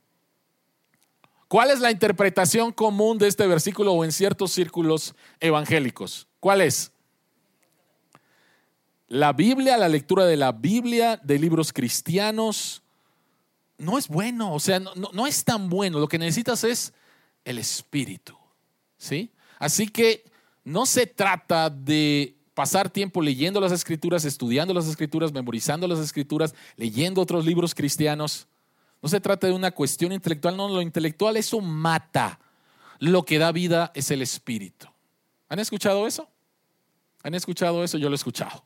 [1.49, 6.29] ¿Cuál es la interpretación común de este versículo o en ciertos círculos evangélicos?
[6.41, 6.93] ¿Cuál es?
[9.09, 12.83] La Biblia, la lectura de la Biblia, de libros cristianos,
[13.79, 15.99] no es bueno, o sea, no, es tan bueno.
[15.99, 16.93] Lo que necesitas es
[17.45, 18.37] el Espíritu,
[18.99, 19.31] ¿sí?
[19.59, 20.25] Así que
[20.65, 26.55] no se trata de pasar tiempo leyendo las escrituras, estudiando las escrituras, memorizando las escrituras,
[26.77, 28.49] leyendo otros libros cristianos.
[29.01, 32.41] No se trata de una cuestión intelectual, no, lo intelectual eso mata.
[32.99, 34.89] Lo que da vida es el Espíritu.
[35.49, 36.29] ¿Han escuchado eso?
[37.23, 37.99] ¿Han escuchado eso?
[37.99, 38.65] Yo lo he escuchado.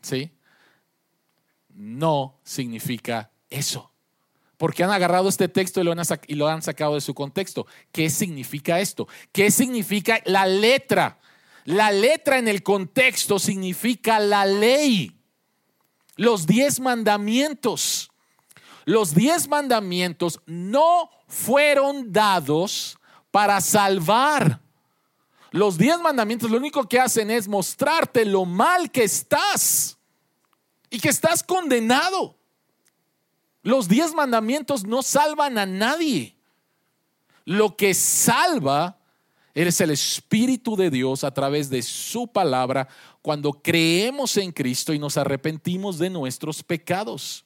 [0.00, 0.30] ¿Sí?
[1.68, 3.90] No significa eso.
[4.56, 7.66] Porque han agarrado este texto y lo, han sacado de su contexto.
[7.92, 9.06] ¿Qué significa esto?
[9.30, 11.18] ¿Qué significa la letra?
[11.64, 15.12] La letra en el contexto significa la ley.
[16.16, 18.10] Los diez mandamientos.
[18.86, 22.96] Los diez mandamientos no fueron dados
[23.32, 24.60] para salvar.
[25.50, 29.98] Los diez mandamientos lo único que hacen es mostrarte lo mal que estás
[30.88, 32.36] y que estás condenado.
[33.64, 36.36] Los diez mandamientos no salvan a nadie.
[37.44, 39.00] Lo que salva
[39.52, 42.86] es el Espíritu de Dios a través de su palabra
[43.20, 47.45] cuando creemos en Cristo y nos arrepentimos de nuestros pecados.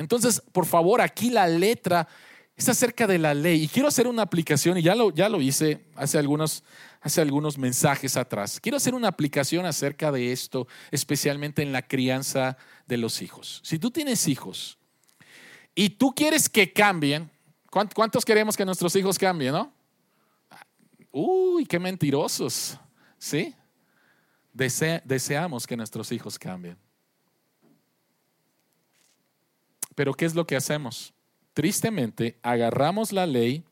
[0.00, 2.08] Entonces, por favor, aquí la letra
[2.56, 3.64] es acerca de la ley.
[3.64, 6.64] Y quiero hacer una aplicación, y ya lo, ya lo hice hace algunos,
[7.02, 8.58] hace algunos mensajes atrás.
[8.60, 13.60] Quiero hacer una aplicación acerca de esto, especialmente en la crianza de los hijos.
[13.62, 14.78] Si tú tienes hijos
[15.74, 17.30] y tú quieres que cambien,
[17.94, 19.70] ¿cuántos queremos que nuestros hijos cambien, no?
[21.12, 22.78] Uy, qué mentirosos,
[23.18, 23.54] ¿sí?
[24.54, 26.78] deseamos que nuestros hijos cambien.
[30.00, 31.12] Pero ¿qué es lo que hacemos?
[31.52, 33.62] Tristemente, agarramos la ley,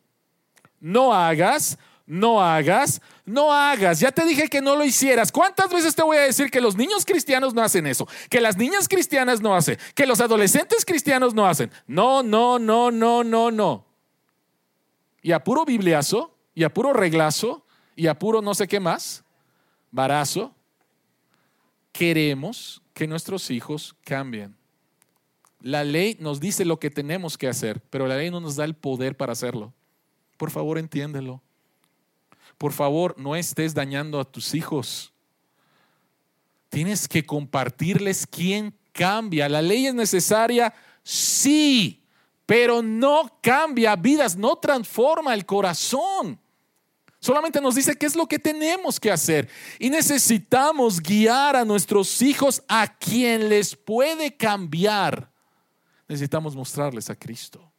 [0.79, 3.99] no hagas, no hagas, no hagas.
[3.99, 5.33] Ya te dije que no lo hicieras.
[5.33, 8.07] ¿Cuántas veces te voy a decir que los niños cristianos no hacen eso?
[8.29, 11.71] Que las niñas cristianas no hacen, que los adolescentes cristianos no hacen.
[11.87, 13.87] No, no, no, no, no, no.
[15.23, 17.65] Y a puro bibliazo, y a puro reglazo,
[17.97, 19.25] y a puro no sé qué más,
[19.91, 20.55] barazo,
[21.91, 24.58] queremos que nuestros hijos cambien.
[25.61, 28.65] La ley nos dice lo que tenemos que hacer, pero la ley no nos da
[28.65, 29.73] el poder para hacerlo.
[30.37, 31.43] Por favor, entiéndelo.
[32.57, 35.13] Por favor, no estés dañando a tus hijos.
[36.69, 39.49] Tienes que compartirles quién cambia.
[39.49, 42.05] La ley es necesaria, sí,
[42.47, 46.39] pero no cambia vidas, no transforma el corazón.
[47.21, 49.49] Solamente nos dice qué es lo que tenemos que hacer.
[49.79, 55.31] Y necesitamos guiar a nuestros hijos a quien les puede cambiar.
[56.09, 57.71] Necesitamos mostrarles a Cristo.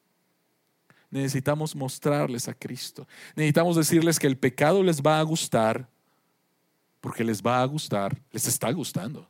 [1.10, 3.08] Necesitamos mostrarles a Cristo.
[3.36, 5.90] Necesitamos decirles que el pecado les va a gustar,
[7.02, 9.28] porque les va a gustar, les está gustando.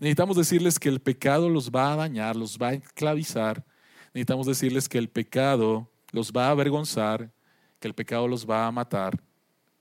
[0.00, 3.64] Necesitamos decirles que el pecado los va a dañar, los va a esclavizar.
[4.12, 7.30] Necesitamos decirles que el pecado los va a avergonzar,
[7.78, 9.20] que el pecado los va a matar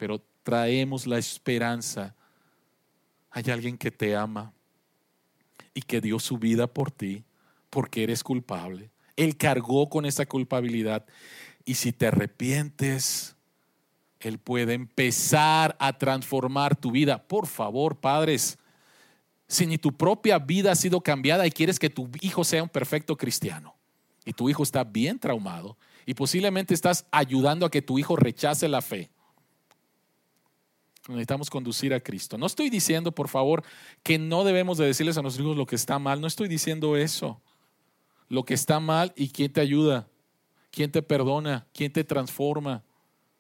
[0.04, 2.13] pero traemos la esperanza.
[3.32, 4.52] Hay alguien que te ama
[5.74, 7.24] y que dio su vida por ti
[7.73, 8.91] porque eres culpable.
[9.15, 11.07] Él cargó con esa culpabilidad
[11.65, 13.36] y si te arrepientes,
[14.19, 17.27] Él puede empezar a transformar tu vida.
[17.27, 18.59] Por favor, padres,
[19.47, 22.69] si ni tu propia vida ha sido cambiada y quieres que tu hijo sea un
[22.69, 23.75] perfecto cristiano
[24.23, 28.67] y tu hijo está bien traumado y posiblemente estás ayudando a que tu hijo rechace
[28.67, 29.09] la fe,
[31.09, 32.38] Necesitamos conducir a Cristo.
[32.38, 33.63] No estoy diciendo, por favor,
[34.03, 36.21] que no debemos de decirles a nuestros hijos lo que está mal.
[36.21, 37.41] No estoy diciendo eso.
[38.34, 40.08] Lo que está mal y quién te ayuda,
[40.72, 42.82] quién te perdona, quién te transforma.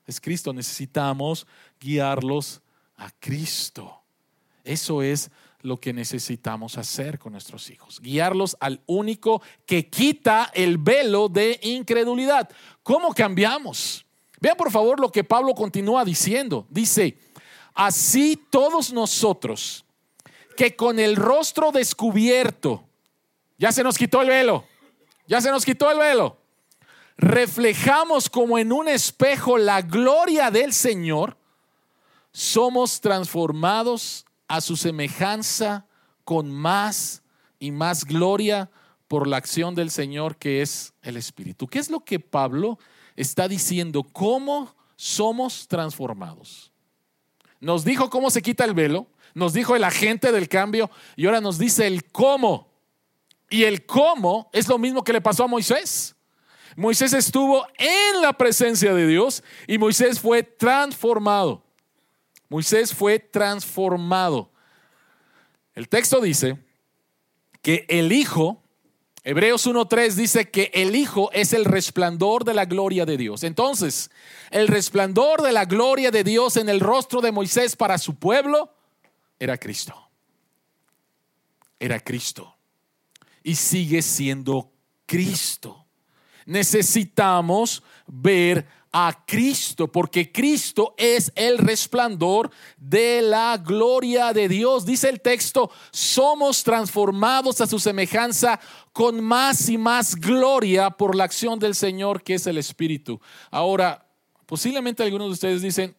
[0.05, 0.53] Es Cristo.
[0.53, 1.47] Necesitamos
[1.79, 2.61] guiarlos
[2.95, 4.01] a Cristo.
[4.63, 7.99] Eso es lo que necesitamos hacer con nuestros hijos.
[8.01, 12.47] Guiarlos al único que quita el velo de incredulidad.
[12.83, 14.05] ¿Cómo cambiamos?
[14.39, 16.67] Vean por favor lo que Pablo continúa diciendo.
[16.69, 17.17] Dice,
[17.73, 19.85] Así todos nosotros,
[20.55, 22.87] que con el rostro descubierto,
[23.57, 24.67] ya se nos quitó el velo,
[25.27, 26.37] ya se nos quitó el velo,
[27.17, 31.37] reflejamos como en un espejo la gloria del Señor,
[32.31, 35.85] somos transformados a su semejanza
[36.23, 37.21] con más
[37.59, 38.69] y más gloria
[39.07, 41.67] por la acción del Señor que es el Espíritu.
[41.67, 42.79] ¿Qué es lo que Pablo
[43.15, 44.03] está diciendo?
[44.03, 46.71] ¿Cómo somos transformados?
[47.59, 51.41] Nos dijo cómo se quita el velo, nos dijo el agente del cambio y ahora
[51.41, 52.72] nos dice el cómo.
[53.53, 56.15] Y el cómo es lo mismo que le pasó a Moisés.
[56.75, 61.63] Moisés estuvo en la presencia de Dios y Moisés fue transformado.
[62.49, 64.49] Moisés fue transformado.
[65.75, 66.57] El texto dice
[67.61, 68.59] que el Hijo
[69.23, 73.43] Hebreos 1.3 dice que el Hijo es el resplandor de la gloria de Dios.
[73.43, 74.09] Entonces,
[74.49, 78.73] el resplandor de la gloria de Dios en el rostro de Moisés para su pueblo
[79.37, 80.09] era Cristo.
[81.79, 82.52] Era Cristo.
[83.43, 84.71] Y sigue siendo
[85.05, 85.85] Cristo.
[86.45, 94.85] Necesitamos ver a Cristo, porque Cristo es el resplandor de la gloria de Dios.
[94.85, 98.59] Dice el texto, somos transformados a su semejanza
[98.93, 103.19] con más y más gloria por la acción del Señor que es el Espíritu.
[103.49, 104.07] Ahora,
[104.45, 105.95] posiblemente algunos de ustedes dicen,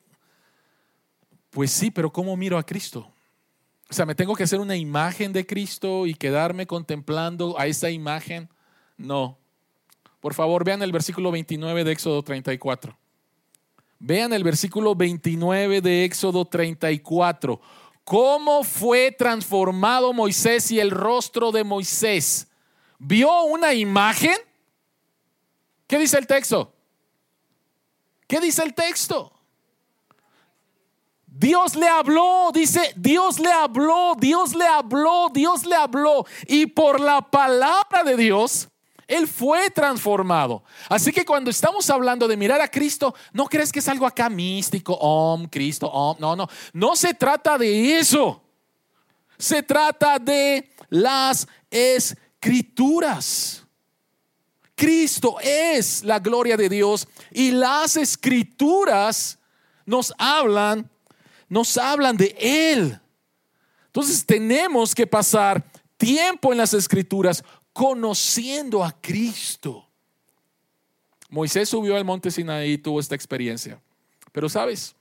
[1.50, 3.13] pues sí, pero ¿cómo miro a Cristo?
[3.90, 7.90] O sea, ¿me tengo que hacer una imagen de Cristo y quedarme contemplando a esa
[7.90, 8.48] imagen?
[8.96, 9.38] No,
[10.24, 12.96] por favor, vean el versículo 29 de Éxodo 34.
[13.98, 17.60] Vean el versículo 29 de Éxodo 34.
[18.04, 22.48] ¿Cómo fue transformado Moisés y el rostro de Moisés?
[22.98, 24.36] ¿Vio una imagen?
[25.86, 26.74] ¿Qué dice el texto?
[28.26, 29.33] ¿Qué dice el texto?
[31.36, 36.24] Dios le habló, dice, Dios le habló, Dios le habló, Dios le habló.
[36.46, 38.68] Y por la palabra de Dios,
[39.08, 40.62] él fue transformado.
[40.88, 44.30] Así que cuando estamos hablando de mirar a Cristo, no crees que es algo acá
[44.30, 46.16] místico, om, Cristo, om.
[46.20, 46.48] No, no.
[46.72, 48.40] No se trata de eso.
[49.36, 53.66] Se trata de las escrituras.
[54.76, 59.40] Cristo es la gloria de Dios y las escrituras
[59.84, 60.88] nos hablan,
[61.48, 63.00] nos hablan de Él.
[63.86, 65.64] Entonces tenemos que pasar
[65.96, 69.86] tiempo en las escrituras conociendo a Cristo.
[71.30, 73.80] Moisés subió al monte Sinaí y tuvo esta experiencia.
[74.32, 74.94] Pero sabes,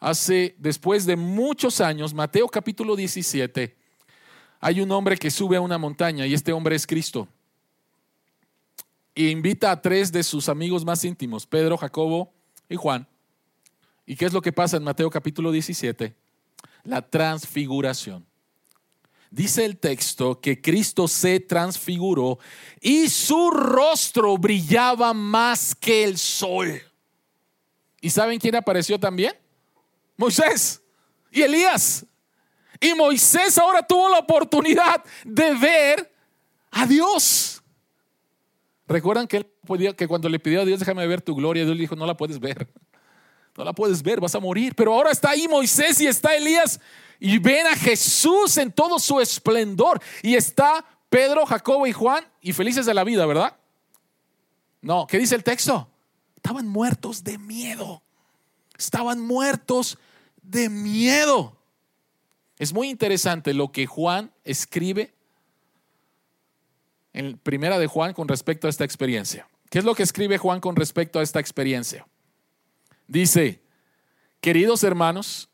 [0.00, 3.76] hace después de muchos años, Mateo capítulo 17,
[4.60, 7.28] hay un hombre que sube a una montaña y este hombre es Cristo.
[9.14, 12.32] E invita a tres de sus amigos más íntimos, Pedro, Jacobo
[12.68, 13.06] y Juan.
[14.06, 16.14] ¿Y qué es lo que pasa en Mateo capítulo 17?
[16.84, 18.26] La transfiguración
[19.32, 22.38] dice el texto que Cristo se transfiguró
[22.80, 26.80] y su rostro brillaba más que el sol.
[28.00, 29.34] ¿Y saben quién apareció también?
[30.16, 30.82] Moisés
[31.30, 32.04] y Elías.
[32.78, 36.12] Y Moisés ahora tuvo la oportunidad de ver
[36.70, 37.62] a Dios.
[38.86, 41.82] ¿Recuerdan que, él que cuando le pidió a Dios, déjame ver tu gloria, Dios le
[41.82, 42.68] dijo, no la puedes ver.
[43.56, 44.74] No la puedes ver, vas a morir.
[44.74, 46.80] Pero ahora está ahí Moisés y está Elías
[47.20, 50.00] y ven a Jesús en todo su esplendor.
[50.22, 53.56] Y está Pedro, Jacobo y Juan y felices de la vida, ¿verdad?
[54.80, 55.88] No, ¿qué dice el texto?
[56.36, 58.02] Estaban muertos de miedo.
[58.76, 59.98] Estaban muertos
[60.42, 61.56] de miedo.
[62.58, 65.14] Es muy interesante lo que Juan escribe
[67.12, 69.46] en Primera de Juan con respecto a esta experiencia.
[69.70, 72.06] ¿Qué es lo que escribe Juan con respecto a esta experiencia?
[73.06, 73.62] Dice,
[74.40, 75.48] queridos hermanos,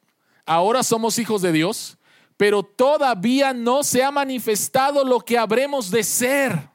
[0.46, 1.98] ahora somos hijos de Dios,
[2.36, 6.70] pero todavía no se ha manifestado lo que habremos de ser.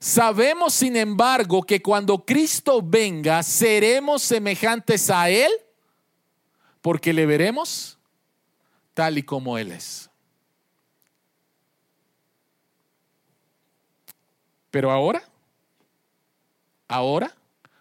[0.00, 5.50] Sabemos, sin embargo, que cuando Cristo venga, seremos semejantes a Él,
[6.80, 7.98] porque le veremos
[8.94, 10.08] tal y como Él es.
[14.70, 15.22] Pero ahora,
[16.86, 17.37] ahora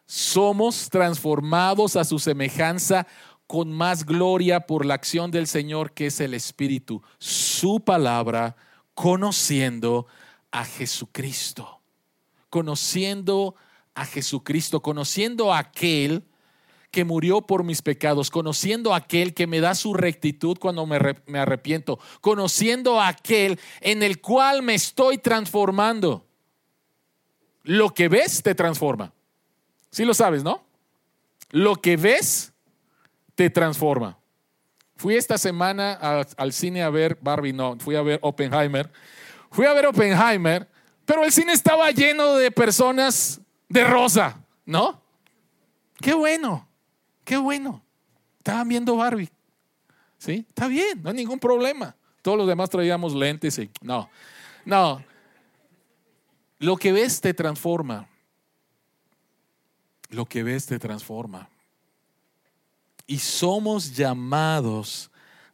[0.08, 3.06] somos transformados a su semejanza
[3.46, 8.56] con más gloria por la acción del Señor que es el Espíritu, su palabra,
[8.94, 10.08] conociendo
[10.50, 11.82] a Jesucristo,
[12.50, 13.56] conociendo
[13.94, 16.24] a Jesucristo, conociendo a aquel
[16.92, 21.40] que murió por mis pecados, conociendo a aquel que me da su rectitud cuando me,
[21.40, 26.26] arrepiento, conociendo a aquel en el cual me estoy transformando.
[27.64, 29.14] Lo que ves te transforma.
[29.92, 30.64] Sí lo sabes, ¿no?
[31.50, 32.54] Lo que ves
[33.36, 34.18] te transforma.
[34.96, 38.92] Fui esta semana al cine a ver Barbie, no, fui a ver Oppenheimer.
[39.52, 40.68] Fui a ver Oppenheimer,
[41.06, 45.02] pero el cine estaba lleno de personas de rosa, ¿no?
[46.02, 46.68] Qué bueno,
[47.24, 47.84] qué bueno.
[48.40, 49.30] Estaban viendo Barbie.
[50.18, 50.46] ¿Sí?
[50.50, 51.96] Está bien, no hay ningún problema.
[52.22, 54.10] Todos los demás traíamos lentes y no,
[54.66, 55.04] no.
[56.60, 58.08] Lo que ves te transforma
[60.10, 61.50] lo que ves te transforma.
[63.06, 65.10] Y somos llamados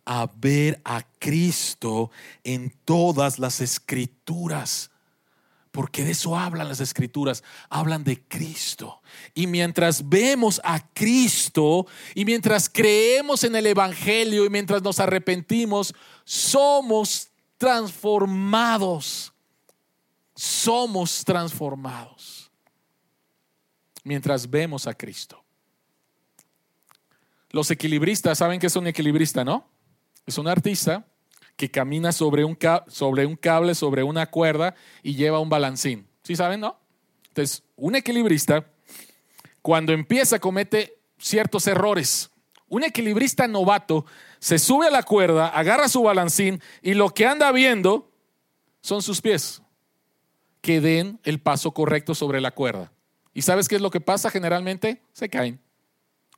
[0.05, 2.11] a ver a Cristo
[2.43, 4.89] en todas las escrituras.
[5.71, 9.01] Porque de eso hablan las escrituras, hablan de Cristo.
[9.33, 15.95] Y mientras vemos a Cristo y mientras creemos en el Evangelio y mientras nos arrepentimos,
[16.25, 19.33] somos transformados.
[20.35, 22.42] Somos transformados
[24.03, 25.43] mientras vemos a Cristo.
[27.49, 29.69] Los equilibristas, ¿saben qué es un equilibrista, no?
[30.25, 31.05] Es un artista
[31.55, 36.07] que camina sobre un, sobre un cable, sobre una cuerda y lleva un balancín.
[36.23, 36.79] ¿Sí saben, no?
[37.27, 38.65] Entonces, un equilibrista,
[39.61, 42.31] cuando empieza, comete ciertos errores.
[42.67, 44.05] Un equilibrista novato
[44.39, 48.11] se sube a la cuerda, agarra su balancín y lo que anda viendo
[48.81, 49.61] son sus pies
[50.61, 52.92] que den el paso correcto sobre la cuerda.
[53.33, 55.01] ¿Y sabes qué es lo que pasa generalmente?
[55.11, 55.59] Se caen.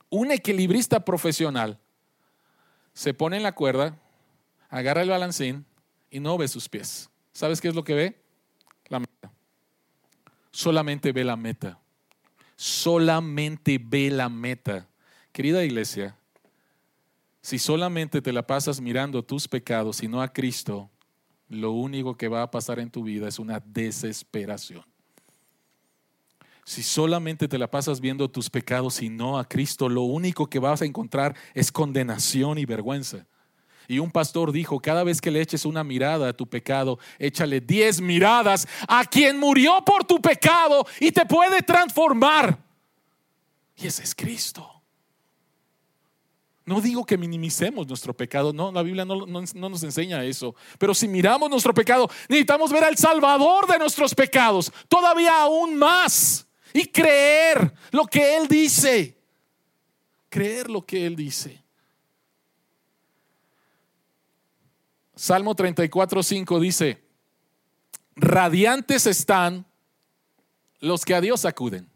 [0.08, 1.78] Un equilibrista profesional
[2.94, 3.98] se pone en la cuerda,
[4.70, 5.66] agarra el balancín
[6.10, 7.10] y no ve sus pies.
[7.32, 8.22] ¿Sabes qué es lo que ve?
[8.88, 9.30] La meta.
[10.50, 11.78] Solamente ve la meta.
[12.56, 14.88] Solamente ve la meta.
[15.32, 16.16] Querida iglesia,
[17.42, 20.88] si solamente te la pasas mirando tus pecados y no a Cristo,
[21.50, 24.95] lo único que va a pasar en tu vida es una desesperación
[26.66, 30.58] si solamente te la pasas viendo tus pecados y no a Cristo, lo único que
[30.58, 33.24] vas a encontrar es condenación y vergüenza.
[33.86, 37.60] Y un pastor dijo, cada vez que le eches una mirada a tu pecado, échale
[37.60, 42.58] diez miradas a quien murió por tu pecado y te puede transformar.
[43.76, 44.68] Y ese es Cristo.
[46.64, 50.56] No digo que minimicemos nuestro pecado, no, la Biblia no, no, nos enseña eso.
[50.80, 56.45] Pero si miramos nuestro pecado, necesitamos ver al Salvador de nuestros pecados, todavía aún más
[56.72, 59.16] y creer lo que Él dice.
[60.28, 61.62] Creer lo que Él dice.
[65.14, 67.02] Salmo 34, 5 dice,
[68.14, 69.64] radiantes están
[70.80, 71.88] los que a Dios acuden.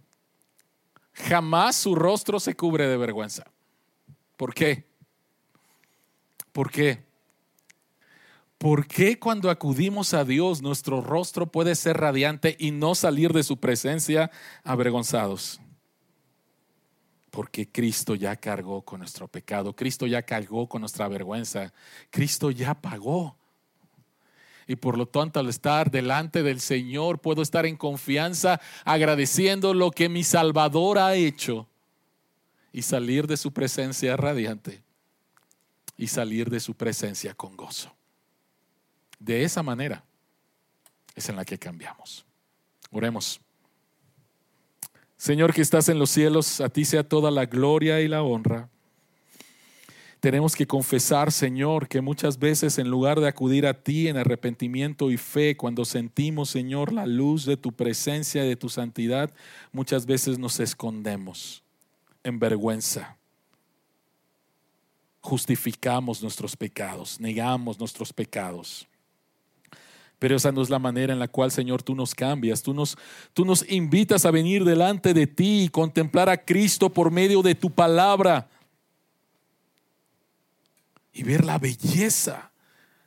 [1.12, 3.44] Jamás su rostro se cubre de vergüenza.
[4.38, 4.86] ¿Por qué?
[6.52, 7.09] ¿Por qué?
[8.60, 13.42] ¿Por qué cuando acudimos a Dios nuestro rostro puede ser radiante y no salir de
[13.42, 14.30] su presencia
[14.64, 15.62] avergonzados?
[17.30, 21.72] Porque Cristo ya cargó con nuestro pecado, Cristo ya cargó con nuestra vergüenza,
[22.10, 23.34] Cristo ya pagó.
[24.66, 29.90] Y por lo tanto, al estar delante del Señor, puedo estar en confianza agradeciendo lo
[29.90, 31.66] que mi Salvador ha hecho
[32.74, 34.82] y salir de su presencia radiante
[35.96, 37.96] y salir de su presencia con gozo.
[39.20, 40.02] De esa manera
[41.14, 42.24] es en la que cambiamos.
[42.90, 43.40] Oremos.
[45.16, 48.70] Señor que estás en los cielos, a ti sea toda la gloria y la honra.
[50.18, 55.10] Tenemos que confesar, Señor, que muchas veces en lugar de acudir a ti en arrepentimiento
[55.10, 59.30] y fe, cuando sentimos, Señor, la luz de tu presencia y de tu santidad,
[59.72, 61.62] muchas veces nos escondemos
[62.22, 63.16] en vergüenza.
[65.22, 68.89] Justificamos nuestros pecados, negamos nuestros pecados.
[70.20, 72.62] Pero esa no es la manera en la cual, Señor, tú nos cambias.
[72.62, 72.96] Tú nos,
[73.32, 77.54] tú nos invitas a venir delante de ti y contemplar a Cristo por medio de
[77.56, 78.48] tu palabra
[81.12, 82.52] y ver la belleza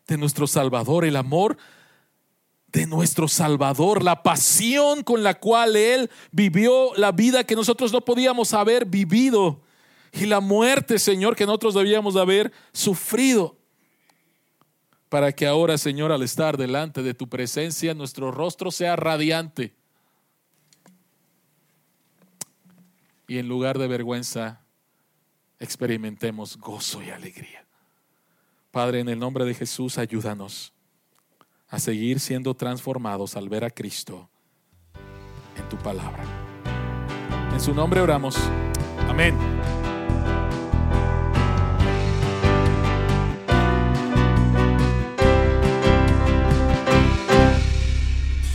[0.07, 1.55] de nuestro Salvador, el amor
[2.68, 8.01] de nuestro Salvador, la pasión con la cual Él vivió la vida que nosotros no
[8.01, 9.61] podíamos haber vivido
[10.11, 13.55] y la muerte, Señor, que nosotros debíamos haber sufrido.
[15.14, 19.76] Para que ahora, Señor, al estar delante de tu presencia, nuestro rostro sea radiante.
[23.28, 24.61] Y en lugar de vergüenza,
[25.59, 27.64] experimentemos gozo y alegría.
[28.72, 30.74] Padre, en el nombre de Jesús, ayúdanos
[31.68, 34.32] a seguir siendo transformados al ver a Cristo
[35.55, 36.24] en tu palabra.
[37.53, 38.36] En su nombre oramos.
[39.07, 39.38] Amén.